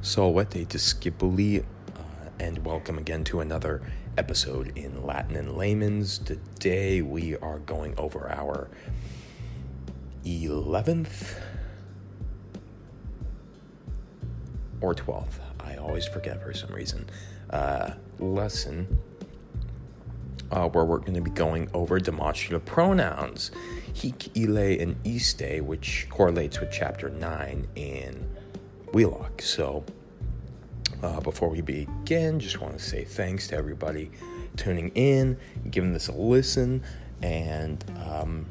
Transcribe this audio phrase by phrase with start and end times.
[0.00, 1.64] Salvete discipuli, uh,
[2.38, 3.82] and welcome again to another
[4.16, 6.18] episode in Latin and Layman's.
[6.18, 8.70] Today we are going over our
[10.24, 11.34] 11th
[14.80, 17.10] or 12th, I always forget for some reason,
[17.50, 17.90] uh,
[18.20, 19.00] lesson
[20.52, 23.50] uh, where we're going to be going over demonstrative pronouns,
[23.94, 28.28] hic, ille, and iste, which correlates with chapter 9 in
[28.92, 29.42] Wheelock.
[29.42, 29.84] So,
[31.02, 34.10] uh, before we begin, just want to say thanks to everybody
[34.56, 35.38] tuning in,
[35.70, 36.82] giving this a listen,
[37.22, 38.46] and um,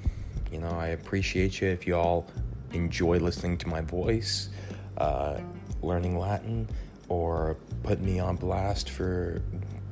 [0.52, 2.28] you know I appreciate you if you all
[2.74, 4.50] enjoy listening to my voice,
[4.98, 5.40] uh,
[5.82, 6.70] learning Latin,
[7.10, 9.42] or putting me on blast for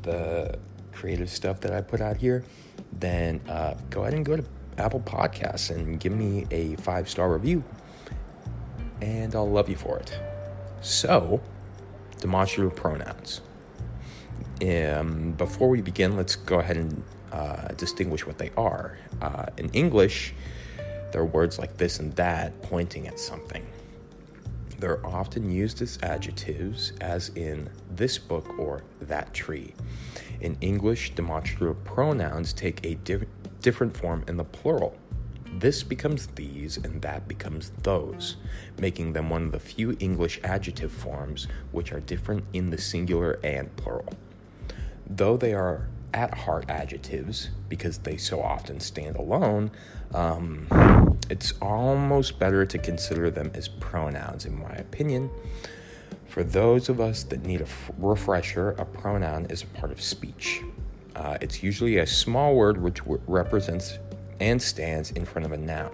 [0.03, 0.57] the
[0.93, 2.43] creative stuff that I put out here.
[2.93, 4.45] Then uh, go ahead and go to
[4.77, 7.63] Apple Podcasts and give me a five star review,
[9.01, 10.17] and I'll love you for it.
[10.85, 11.41] So,
[12.19, 13.41] demonstrative pronouns.
[14.61, 18.99] Um, before we begin, let's go ahead and uh, distinguish what they are.
[19.19, 20.35] Uh, in English,
[21.11, 23.65] there are words like this and that pointing at something.
[24.77, 29.73] They're often used as adjectives, as in this book or that tree.
[30.39, 33.25] In English, demonstrative pronouns take a diff-
[33.59, 34.95] different form in the plural.
[35.53, 38.35] This becomes these and that becomes those,
[38.79, 43.39] making them one of the few English adjective forms which are different in the singular
[43.43, 44.13] and plural.
[45.07, 49.71] Though they are at heart adjectives, because they so often stand alone,
[50.13, 50.67] um,
[51.29, 55.29] it's almost better to consider them as pronouns, in my opinion.
[56.27, 60.01] For those of us that need a f- refresher, a pronoun is a part of
[60.01, 60.61] speech.
[61.15, 63.99] Uh, it's usually a small word which w- represents
[64.39, 65.91] and stands in front of a noun.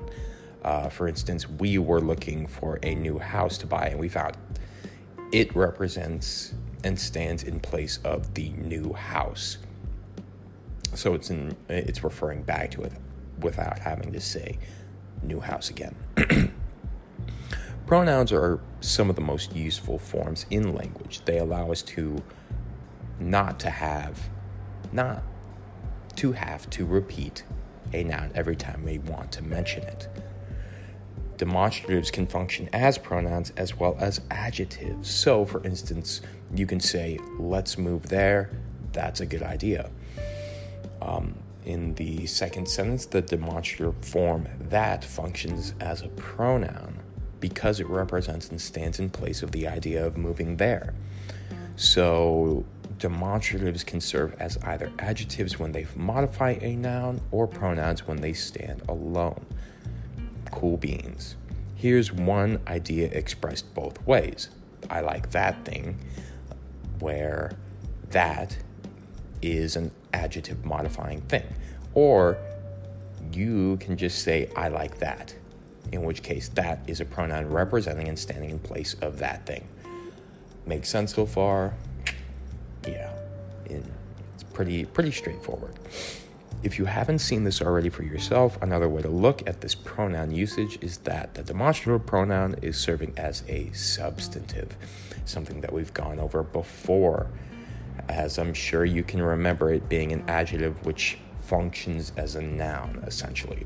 [0.63, 4.37] Uh, for instance, we were looking for a new house to buy and we found
[5.31, 9.57] it represents and stands in place of the new house.
[10.93, 12.91] So it's in it's referring back to it
[13.39, 14.57] without having to say
[15.23, 15.95] new house again.
[17.87, 21.21] Pronouns are some of the most useful forms in language.
[21.25, 22.21] They allow us to
[23.19, 24.29] not to have
[24.91, 25.23] not
[26.17, 27.43] to have to repeat
[27.93, 30.07] a noun every time we want to mention it.
[31.37, 35.09] Demonstratives can function as pronouns as well as adjectives.
[35.09, 36.21] So, for instance,
[36.53, 38.51] you can say, let's move there,
[38.91, 39.89] that's a good idea.
[41.01, 41.35] Um,
[41.65, 46.99] in the second sentence, the demonstrative form that functions as a pronoun
[47.39, 50.93] because it represents and stands in place of the idea of moving there.
[51.75, 52.65] So,
[53.01, 58.31] demonstratives can serve as either adjectives when they modify a noun or pronouns when they
[58.31, 59.43] stand alone.
[60.51, 61.35] Cool beans.
[61.75, 64.49] Here's one idea expressed both ways.
[64.89, 65.97] I like that thing,
[66.99, 67.51] where
[68.11, 68.55] that
[69.41, 71.45] is an adjective modifying thing.
[71.95, 72.37] Or
[73.33, 75.33] you can just say, I like that,
[75.91, 79.67] in which case that is a pronoun representing and standing in place of that thing.
[80.67, 81.73] Makes sense so far?
[82.87, 83.11] Yeah,
[83.65, 85.75] it's pretty pretty straightforward.
[86.63, 90.31] If you haven't seen this already for yourself, another way to look at this pronoun
[90.31, 94.77] usage is that the demonstrative pronoun is serving as a substantive,
[95.25, 97.31] something that we've gone over before,
[98.09, 103.03] as I'm sure you can remember it being an adjective which functions as a noun,
[103.07, 103.65] essentially.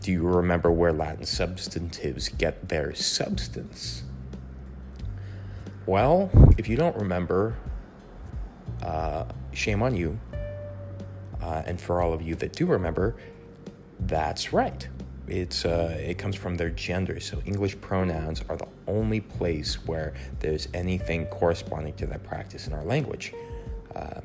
[0.00, 4.02] Do you remember where Latin substantives get their substance?
[5.86, 7.54] Well, if you don't remember,
[8.82, 10.18] uh, shame on you.
[11.42, 13.16] Uh, and for all of you that do remember,
[14.00, 14.88] that's right.
[15.26, 17.20] It's uh, it comes from their gender.
[17.20, 22.72] So English pronouns are the only place where there's anything corresponding to that practice in
[22.72, 23.32] our language.
[23.94, 24.20] Uh,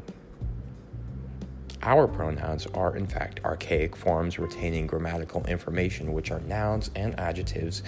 [1.83, 7.83] our pronouns are, in fact, archaic forms retaining grammatical information, which our nouns and adjectives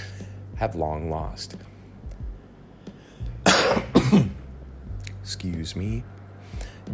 [0.57, 1.55] have long lost.
[5.23, 6.03] Excuse me.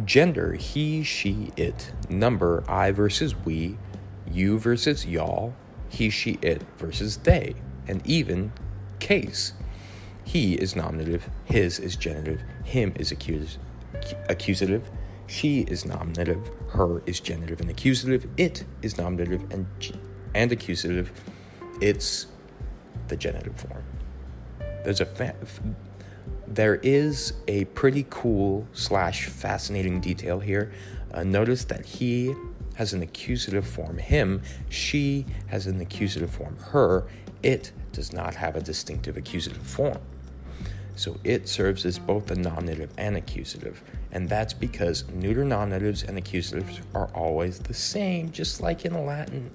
[0.04, 1.92] Gender, he, she, it.
[2.08, 3.78] Number, I versus we.
[4.30, 5.54] You versus y'all.
[5.88, 7.54] He, she, it versus they.
[7.86, 8.52] And even,
[8.98, 9.52] case.
[10.24, 13.58] He is nominative, his is genitive, him is accus-
[14.28, 14.90] accusative,
[15.26, 19.66] she is nominative, her is genitive and accusative, it is nominative and,
[20.34, 21.12] and accusative,
[21.80, 22.26] it's
[23.08, 23.84] the genitive form.
[24.84, 25.36] There's a fa-
[26.54, 30.72] there is a pretty cool slash fascinating detail here.
[31.12, 32.34] Uh, notice that he
[32.74, 37.06] has an accusative form him, she has an accusative form her,
[37.42, 39.98] it does not have a distinctive accusative form.
[40.96, 43.82] So it serves as both a nominative and accusative.
[44.12, 49.50] And that's because neuter nominatives and accusatives are always the same, just like in Latin.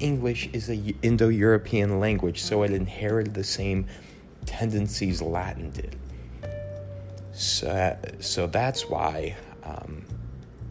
[0.00, 3.86] English is a Indo European language, so it inherited the same
[4.44, 5.96] tendencies Latin did.
[7.36, 10.06] So, so that's why um,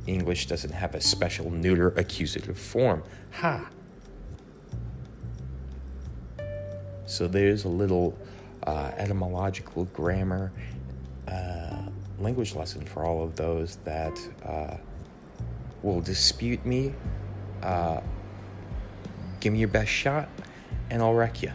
[0.08, 3.04] English doesn't have a special neuter accusative form.
[3.34, 3.70] Ha!
[7.06, 8.18] So there's a little
[8.64, 10.52] uh, etymological grammar
[11.28, 11.84] uh,
[12.18, 14.78] language lesson for all of those that uh,
[15.84, 16.96] will dispute me.
[17.62, 18.02] Uh,
[19.40, 20.30] give me your best shot,
[20.90, 21.52] and I'll wreck you.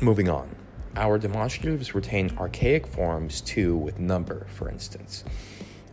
[0.00, 0.53] Moving on.
[0.96, 5.24] Our demonstratives retain archaic forms too, with number, for instance,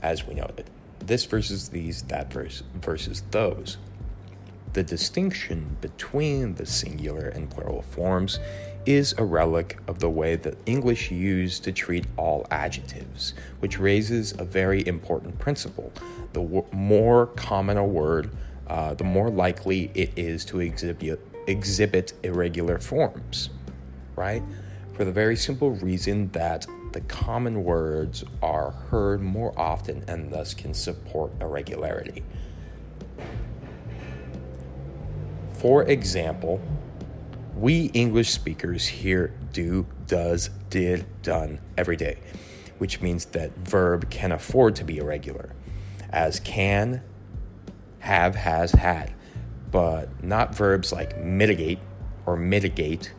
[0.01, 0.69] as we noted.
[0.99, 3.77] This versus these, that versus those.
[4.73, 8.39] The distinction between the singular and plural forms
[8.85, 14.33] is a relic of the way that English used to treat all adjectives, which raises
[14.39, 15.91] a very important principle.
[16.33, 18.31] The w- more common a word,
[18.67, 23.49] uh, the more likely it is to exhibit, exhibit irregular forms,
[24.15, 24.43] right?
[25.01, 30.53] For the very simple reason that the common words are heard more often and thus
[30.53, 32.23] can support irregularity.
[35.53, 36.61] For example,
[37.55, 42.19] we English speakers hear do, does, did, done every day,
[42.77, 45.55] which means that verb can afford to be irregular,
[46.11, 47.01] as can,
[47.97, 49.11] have, has, had,
[49.71, 51.79] but not verbs like mitigate
[52.27, 53.13] or mitigate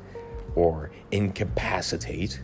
[0.55, 2.41] or incapacitate.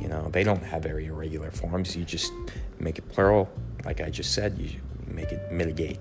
[0.00, 1.96] You know, they don't have very irregular forms.
[1.96, 2.32] You just
[2.78, 3.50] make it plural,
[3.84, 5.98] like I just said, you make it mitigate,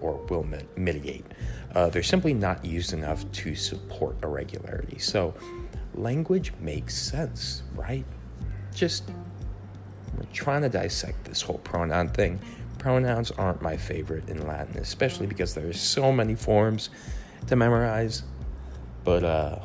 [0.00, 0.46] or will
[0.76, 1.24] mitigate
[1.74, 4.98] uh, they're simply not used enough to support irregularity.
[4.98, 5.34] So,
[5.94, 8.04] language makes sense, right?
[8.74, 9.10] Just
[10.16, 12.40] we're trying to dissect this whole pronoun thing.
[12.78, 16.90] Pronouns aren't my favorite in Latin, especially because there's so many forms
[17.46, 18.22] to memorize.
[19.04, 19.58] But uh,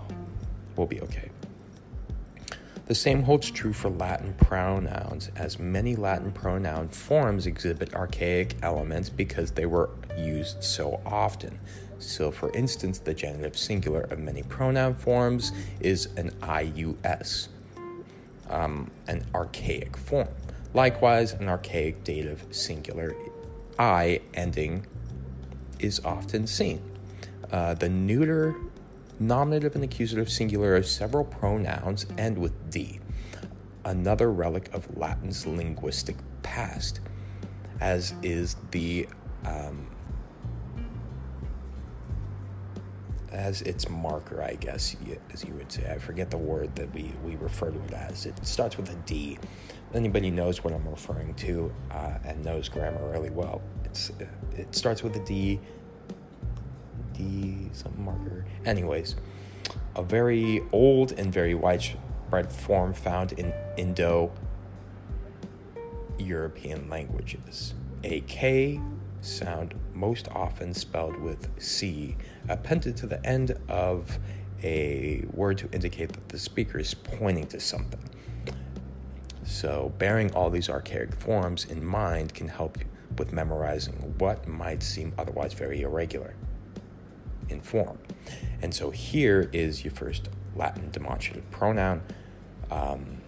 [0.75, 1.29] we'll be okay.
[2.85, 9.09] The same holds true for Latin pronouns, as many Latin pronoun forms exhibit archaic elements
[9.09, 11.59] because they were used so often.
[11.99, 17.47] So, for instance, the genitive singular of many pronoun forms is an IUS,
[18.49, 20.27] um, an archaic form.
[20.73, 23.15] Likewise, an archaic dative singular
[23.79, 24.85] I ending
[25.79, 26.81] is often seen.
[27.51, 28.55] Uh, the neuter
[29.19, 32.99] nominative and accusative singular of several pronouns end with D,
[33.85, 36.99] another relic of Latin's linguistic past,
[37.79, 39.07] as is the
[39.45, 39.87] um,
[43.33, 44.95] as its marker, I guess,
[45.33, 45.91] as you would say.
[45.91, 48.25] I forget the word that we, we refer to it as.
[48.25, 49.39] It starts with a D.
[49.93, 53.61] Anybody knows what I'm referring to uh, and knows grammar really well.
[53.85, 54.11] It's
[54.55, 55.59] it starts with a D.
[57.13, 58.45] D something marker.
[58.65, 59.15] Anyways,
[59.95, 64.31] a very old and very widespread form found in Indo
[66.17, 67.73] European languages.
[68.03, 68.79] A K
[69.21, 72.17] sound most often spelled with C
[72.49, 74.19] appended to the end of
[74.61, 77.99] a word to indicate that the speaker is pointing to something.
[79.45, 82.77] So, bearing all these archaic forms in mind can help
[83.17, 86.33] with memorizing what might seem otherwise very irregular
[87.49, 87.97] in form.
[88.61, 92.01] And so, here is your first Latin demonstrative pronoun.
[92.71, 93.21] Um,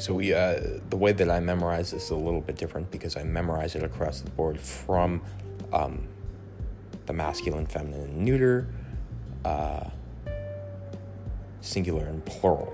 [0.00, 3.18] so we, uh, the way that I memorize this is a little bit different because
[3.18, 5.20] I memorize it across the board from
[5.74, 6.08] um,
[7.04, 8.66] the masculine, feminine, and neuter,
[9.44, 9.90] uh,
[11.60, 12.72] singular, and plural.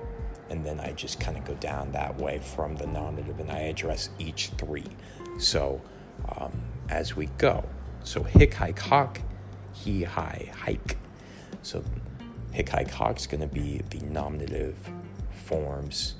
[0.51, 3.63] And then I just kind of go down that way from the nominative and I
[3.63, 4.87] address each three.
[5.41, 5.81] So
[6.29, 6.53] um,
[6.89, 7.65] as we go.
[8.07, 9.21] So hick, hike, hawk,
[9.73, 10.97] he, hi, hike.
[11.63, 11.83] So
[12.53, 14.77] hick, hike, hawk is going to be the nominative
[15.45, 16.15] forms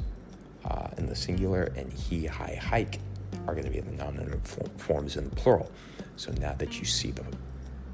[0.65, 2.99] uh, in the singular, and he, hi, hike
[3.47, 4.43] are going to be the nominative
[4.79, 5.71] forms in the plural.
[6.17, 7.25] So now that you see the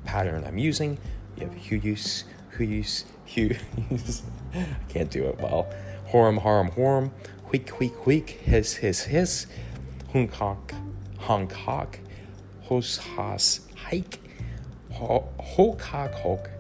[0.07, 0.97] pattern I'm using.
[1.37, 2.25] You have huyus,
[2.57, 4.23] huyus, huyus.
[4.55, 5.71] I can't do it well.
[6.09, 7.11] Horum, harum, horum.
[7.51, 8.31] Huik, huik, huik.
[8.31, 9.47] Hiss, hiss, hiss.
[10.15, 10.73] Hunkok,
[11.21, 11.49] honkok.
[11.59, 12.12] Hos,
[12.81, 14.19] has, hike.
[14.93, 15.81] Hok, hok,
[16.15, 16.51] hok.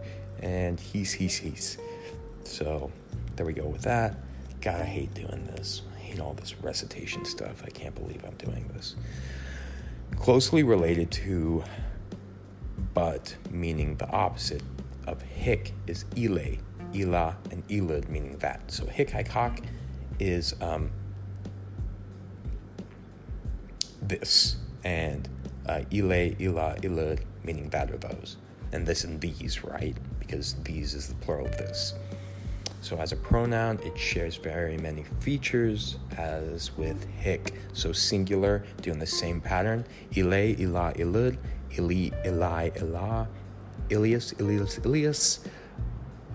[0.40, 1.78] And he's, he's, he's.
[2.44, 2.90] So
[3.36, 4.16] there we go with that.
[4.60, 5.82] God, I hate doing this.
[5.96, 7.62] I hate all this recitation stuff.
[7.64, 8.96] I can't believe I'm doing this.
[10.16, 11.64] Closely related to
[12.94, 14.62] but meaning the opposite
[15.06, 16.58] of hic is ille,
[16.92, 18.70] illa, and illud, meaning that.
[18.70, 19.60] So hic, hoc
[20.18, 20.90] is um,
[24.00, 25.28] this, and
[25.66, 28.36] uh, ille, illa, illud, meaning those.
[28.72, 29.96] And this and these, right?
[30.18, 31.94] Because these is the plural of this.
[32.80, 37.54] So, as a pronoun, it shares very many features as with hic.
[37.74, 39.84] So, singular, doing the same pattern.
[40.16, 41.38] Ile, ila, ilud,
[41.78, 43.28] ili, ilai, ila,
[43.88, 45.40] ilias, ilias, ilias,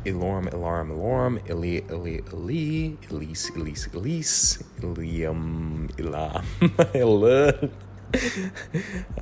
[0.05, 6.45] ilorm, ilarm, ilorm, ili, ili, ili, ilis, ilis, ilis, ilium, ilam,
[6.93, 7.69] ilud.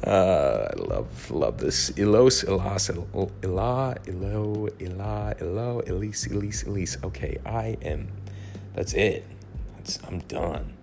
[0.03, 1.89] Uh, I love love this.
[1.91, 6.97] Ilos, ilas, il, ila, ilo, ila, ilo, elise, elise, elise.
[7.03, 8.09] Okay, I am.
[8.75, 9.25] That's it.
[9.75, 10.73] That's, I'm done.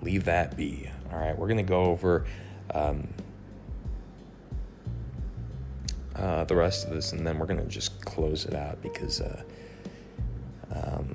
[0.00, 0.90] Leave that be.
[1.12, 2.24] All right, we're gonna go over
[2.74, 3.06] um,
[6.16, 9.20] uh, the rest of this, and then we're gonna just close it out because.
[9.20, 9.42] Uh,
[10.74, 11.11] um,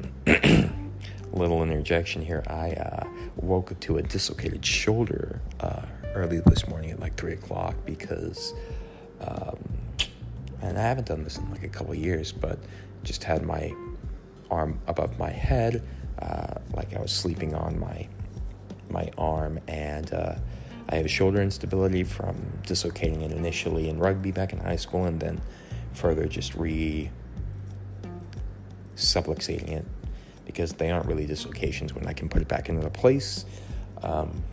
[1.37, 2.43] little interjection here.
[2.47, 7.33] I uh, woke up to a dislocated shoulder uh, early this morning at like three
[7.33, 8.53] o'clock because,
[9.21, 9.57] um,
[10.61, 12.59] and I haven't done this in like a couple years, but
[13.03, 13.73] just had my
[14.49, 15.83] arm above my head,
[16.19, 18.07] uh, like I was sleeping on my
[18.89, 20.35] my arm, and uh,
[20.89, 25.19] I have shoulder instability from dislocating it initially in rugby back in high school, and
[25.19, 25.41] then
[25.93, 27.11] further just re
[28.95, 29.85] subluxating it
[30.47, 33.45] because they aren't really dislocations when I can put it back into the place.
[34.01, 34.43] Um,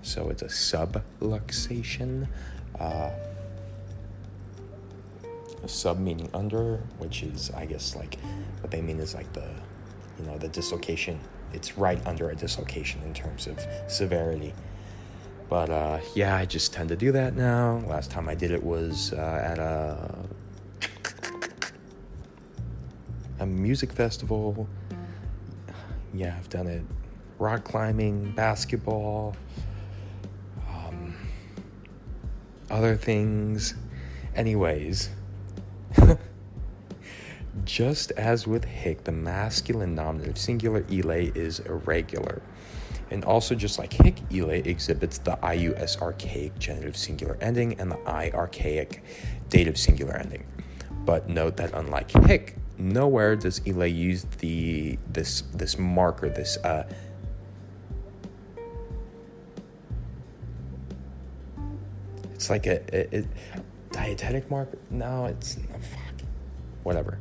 [0.00, 2.28] so it's a subluxation.
[2.78, 3.10] Uh,
[5.62, 8.18] a sub meaning under, which is, I guess, like
[8.60, 9.48] what they mean is like the,
[10.18, 11.18] you know, the dislocation.
[11.52, 14.54] It's right under a dislocation in terms of severity.
[15.48, 17.82] But uh, yeah, I just tend to do that now.
[17.86, 20.14] Last time I did it was uh, at a
[23.40, 24.68] a music festival
[26.14, 26.82] yeah, I've done it
[27.38, 29.36] rock climbing, basketball,
[30.68, 31.14] um,
[32.70, 33.74] other things.
[34.34, 35.10] Anyways,
[37.64, 42.42] just as with hic, the masculine nominative singular ille is irregular.
[43.10, 47.98] And also, just like hic, ille exhibits the ius archaic genitive singular ending and the
[48.06, 49.02] i archaic
[49.48, 50.44] dative singular ending.
[51.04, 56.86] But note that unlike hic, nowhere does Ille use the this this marker, this uh,
[62.34, 63.24] it's like a, a, a
[63.90, 64.78] deictic marker.
[64.90, 66.26] No, it's oh, fuck,
[66.82, 67.18] whatever.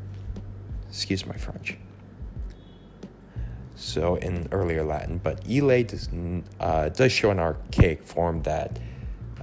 [0.90, 1.78] Excuse my French.
[3.76, 6.10] So in earlier Latin, but Ille does
[6.60, 8.80] uh, does show an archaic form that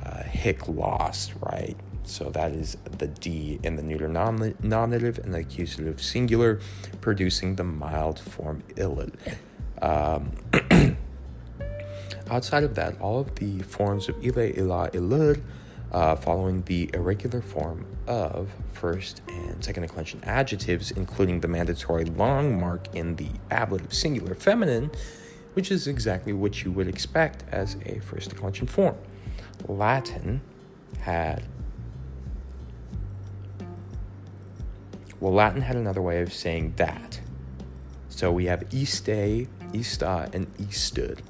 [0.05, 1.77] uh, Hic lost, right?
[2.05, 6.61] So that is the D in the neuter nominative and the accusative singular,
[7.01, 9.15] producing the mild form illid.
[9.81, 10.33] Um,
[12.31, 15.41] outside of that, all of the forms of ille, illa, illud,
[15.93, 22.59] uh, following the irregular form of first and second declension adjectives, including the mandatory long
[22.59, 24.91] mark in the ablative singular feminine,
[25.55, 28.97] which is exactly what you would expect as a first declension form.
[29.67, 30.41] Latin
[31.01, 31.45] had
[35.21, 37.21] Well, Latin had another way of saying that.
[38.09, 41.21] So we have iste, ista, and istud.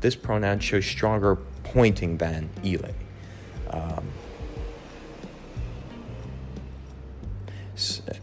[0.00, 2.94] This pronoun shows stronger pointing than ille.
[3.70, 4.06] Um,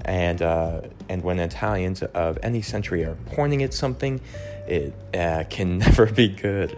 [0.06, 4.22] and uh, and when Italians of any century are pointing at something,
[4.68, 6.78] it uh, can never be good,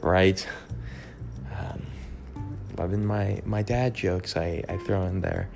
[0.00, 0.46] right?
[1.58, 1.86] Um,
[2.76, 5.48] loving my my dad jokes I, I throw in there,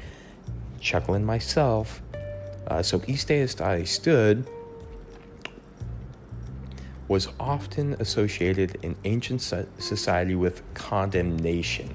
[0.81, 2.03] chuckling myself.
[2.67, 4.49] Uh, so East I stood
[7.09, 11.93] was often associated in ancient society with condemnation.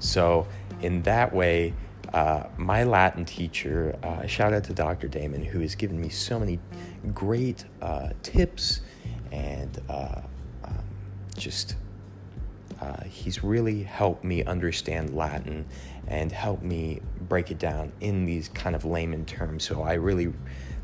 [0.00, 0.48] So,
[0.82, 1.72] in that way,
[2.12, 5.06] uh, my Latin teacher, uh, shout out to Dr.
[5.06, 6.58] Damon, who has given me so many
[7.12, 8.80] great uh, tips
[9.30, 10.20] and uh,
[10.64, 10.84] um,
[11.36, 11.76] just
[12.80, 15.66] uh, he's really helped me understand Latin
[16.06, 19.64] and helped me break it down in these kind of layman terms.
[19.64, 20.32] So I really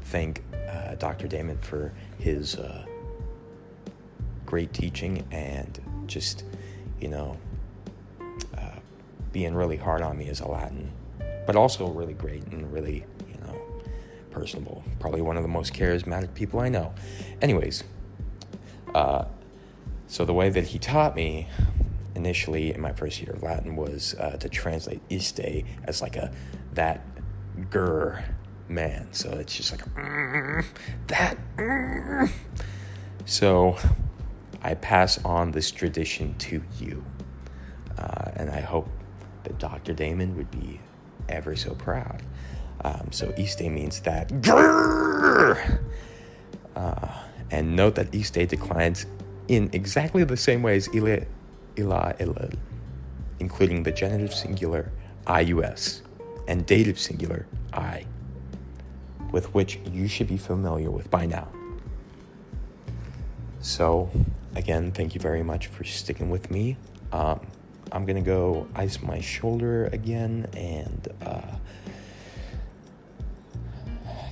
[0.04, 1.28] thank uh, Dr.
[1.28, 2.84] Damon for his uh,
[4.46, 6.44] great teaching and just,
[7.00, 7.36] you know,
[8.56, 8.78] uh,
[9.32, 10.90] being really hard on me as a Latin,
[11.46, 13.60] but also really great and really, you know,
[14.30, 14.82] personable.
[14.98, 16.94] Probably one of the most charismatic people I know.
[17.42, 17.84] Anyways,
[18.94, 19.24] uh,
[20.10, 21.46] so the way that he taught me
[22.16, 26.32] initially in my first year of Latin was uh, to translate iste as like a
[26.74, 27.06] that
[27.70, 28.24] gur
[28.68, 29.06] man.
[29.12, 30.66] So it's just like mm,
[31.06, 31.38] that.
[31.56, 32.28] Mm.
[33.24, 33.76] So
[34.60, 37.04] I pass on this tradition to you,
[37.96, 38.88] uh, and I hope
[39.44, 39.92] that Dr.
[39.92, 40.80] Damon would be
[41.28, 42.24] ever so proud.
[42.82, 44.32] Um, so Day means that.
[46.76, 47.08] Uh,
[47.50, 49.04] and note that Day declines
[49.48, 51.20] in exactly the same ways ila,
[51.78, 52.50] ila, ila,
[53.38, 54.90] including the genitive singular
[55.26, 56.02] ius
[56.48, 58.06] and dative singular I,
[59.32, 61.48] with which you should be familiar with by now.
[63.60, 64.10] So,
[64.54, 66.76] again, thank you very much for sticking with me.
[67.12, 67.40] Um,
[67.92, 71.56] I'm gonna go ice my shoulder again and uh,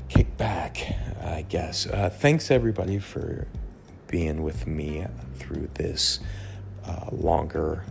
[0.09, 1.87] kick back, I guess.
[1.87, 3.47] Uh, thanks everybody for
[4.09, 6.21] being with me through this
[6.87, 7.85] uh, longer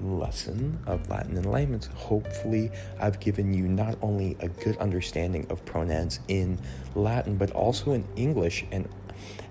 [0.00, 1.86] lesson of Latin and layman's.
[1.86, 2.70] Hopefully,
[3.00, 6.58] I've given you not only a good understanding of pronouns in
[6.94, 8.88] Latin, but also in English, and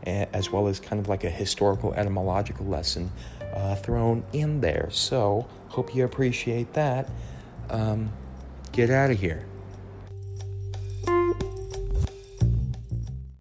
[0.05, 3.12] as well as kind of like a historical etymological lesson
[3.53, 4.88] uh, thrown in there.
[4.91, 7.10] So, hope you appreciate that.
[7.69, 8.12] Um,
[8.72, 9.46] get out of here.